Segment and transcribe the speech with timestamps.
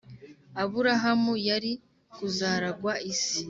[0.61, 1.71] Aburahamu yari
[2.13, 3.37] kuzaragwa isi